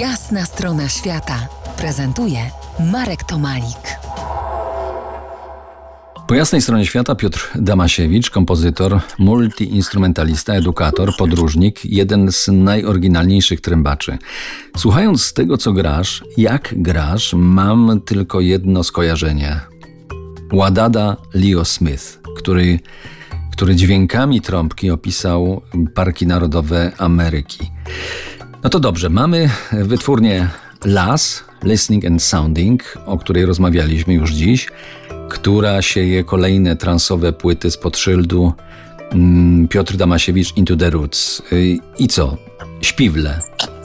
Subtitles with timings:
[0.00, 2.38] Jasna strona świata prezentuje
[2.92, 3.98] Marek Tomalik.
[6.28, 14.18] Po jasnej stronie świata Piotr Damasiewicz, kompozytor, multiinstrumentalista, edukator, podróżnik, jeden z najoryginalniejszych trębaczy.
[14.76, 19.60] Słuchając tego, co grasz, jak grasz, mam tylko jedno skojarzenie.
[20.52, 22.80] Ładada Leo Smith, który,
[23.52, 25.62] który dźwiękami trąbki opisał
[25.94, 27.70] Parki Narodowe Ameryki.
[28.62, 30.48] No to dobrze, mamy wytwórnię
[30.84, 34.68] LAS, Listening and Sounding, o której rozmawialiśmy już dziś,
[35.28, 38.52] która sieje kolejne transowe płyty z szyldu
[39.10, 41.42] mm, Piotr Damasiewicz Into the Roots.
[41.52, 42.36] Y, I co?
[42.80, 43.40] Śpiwle.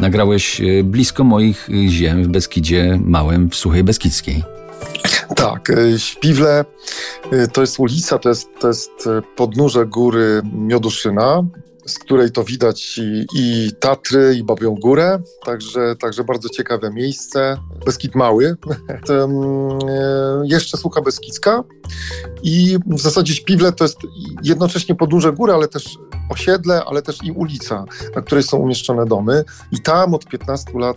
[0.00, 4.42] Nagrałeś y, blisko moich ziem w Beskidzie Małym, w Suchej Beskidzkiej.
[5.36, 6.64] Tak, y, Śpiwle
[7.52, 8.90] to jest ulica, to jest, to jest
[9.36, 11.44] podnóże góry Mioduszyna
[11.86, 17.56] z której to widać i, i, Tatry, i Babią Górę, także, także bardzo ciekawe miejsce.
[17.86, 18.56] Beskid Mały,
[19.08, 19.78] um,
[20.44, 21.64] jeszcze Słucha Beskidzka.
[22.42, 23.98] I w zasadzie Śpiwle to jest
[24.42, 25.98] jednocześnie podnóże góry, ale też
[26.30, 27.84] osiedle, ale też i ulica,
[28.16, 29.44] na której są umieszczone domy.
[29.72, 30.96] I tam od 15 lat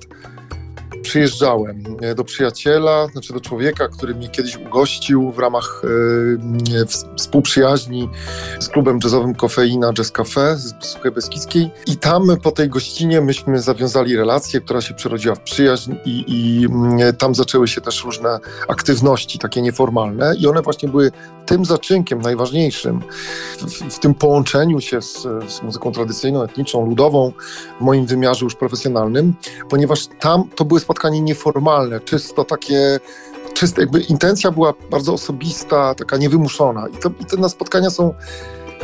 [1.05, 5.81] przyjeżdżałem e, do przyjaciela, znaczy do człowieka, który mnie kiedyś ugościł w ramach
[6.81, 8.09] e, współprzyjaźni
[8.59, 11.69] z klubem jazzowym Kofeina Jazz Cafe z Suchej Beskidzkiej.
[11.87, 16.67] I tam po tej gościnie myśmy zawiązali relację, która się przerodziła w przyjaźń i, i
[17.17, 20.35] tam zaczęły się też różne aktywności takie nieformalne.
[20.39, 21.11] I one właśnie były
[21.45, 23.01] tym zaczynkiem najważniejszym
[23.57, 27.31] w, w tym połączeniu się z, z muzyką tradycyjną, etniczną, ludową
[27.79, 29.33] w moim wymiarze już profesjonalnym,
[29.69, 32.99] ponieważ tam to były spotkania spotkanie nieformalne, czysto takie
[33.53, 36.87] czyste, jakby intencja była bardzo osobista, taka niewymuszona.
[36.87, 38.13] I, to, i te spotkania są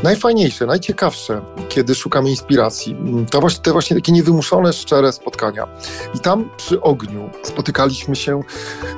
[0.03, 2.95] najfajniejsze, najciekawsze, kiedy szukamy inspiracji.
[3.31, 5.67] To właśnie, te właśnie takie niewymuszone, szczere spotkania.
[6.15, 8.41] I tam przy ogniu spotykaliśmy się,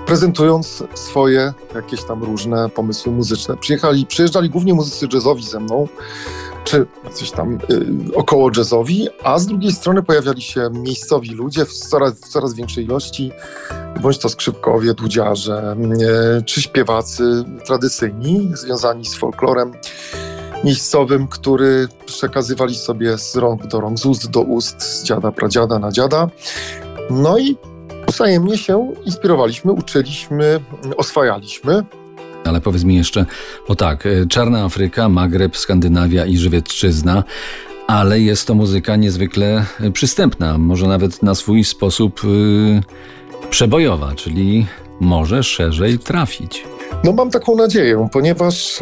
[0.06, 3.58] prezentując swoje jakieś tam różne pomysły muzyczne.
[3.58, 5.88] Przyjechali, przyjeżdżali głównie muzycy jazzowi ze mną,
[6.64, 11.74] czy coś tam y, około jazzowi, a z drugiej strony pojawiali się miejscowi ludzie w
[11.74, 13.32] coraz, w coraz większej ilości,
[14.02, 15.76] bądź to skrzypkowie, dudziarze,
[16.40, 17.24] y, czy śpiewacy
[17.66, 19.72] tradycyjni, związani z folklorem
[20.64, 25.80] miejscowym, który przekazywali sobie z rąk do rąk, z ust do ust, z dziada, pradziada
[25.80, 26.28] na dziada.
[27.10, 27.58] No i
[28.08, 30.60] wzajemnie się inspirowaliśmy, uczyliśmy,
[30.98, 31.84] oswajaliśmy.
[32.44, 33.26] Ale powiedz mi jeszcze,
[33.68, 37.24] o tak, e, Czarna Afryka, Magreb, Skandynawia i Żywiecczyzna,
[37.88, 42.82] ale jest to muzyka niezwykle e, przystępna, może nawet na swój sposób yy,
[43.50, 44.66] przebojowa, czyli
[45.00, 46.64] może szerzej trafić.
[47.04, 48.80] No mam taką nadzieję, ponieważ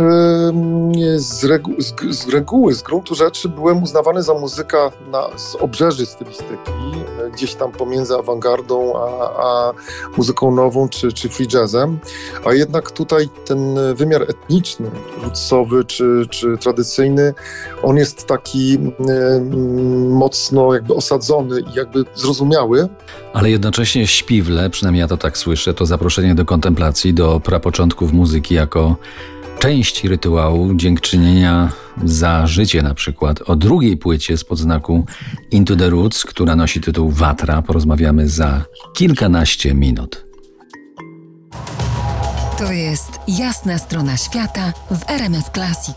[1.16, 6.06] z, regu z, z, reguły, z gruntu rzeczy byłem uznawany za muzyka na, z obrzeży
[6.06, 6.72] stylistyki,
[7.26, 9.08] e, gdzieś tam pomiędzy awangardą a,
[9.44, 9.74] a
[10.18, 12.00] muzyką nową czy, czy free jazzem,
[12.46, 14.92] a jednak tutaj ten wymiar etniczny,
[15.24, 17.34] ludsowy czy, czy tradycyjny,
[17.84, 18.80] on jest taki
[20.10, 22.88] mocno jakby osadzony i jakby zrozumiały.
[23.34, 28.56] Ale jednocześnie śpiwle, przynajmniej ja to tak słyszę, to zaproszenie do kontemplacji, do prapoczątków muzyki
[28.56, 28.96] jako
[29.60, 31.72] część rytuału dziękczynienia
[32.04, 33.42] za życie na przykład.
[33.42, 35.06] O drugiej płycie z podznaku
[35.52, 40.26] Into the Roots, która nosi tytuł Watra, porozmawiamy za kilkanaście minut.
[42.58, 45.96] To jest jasna strona świata w RMS Classic.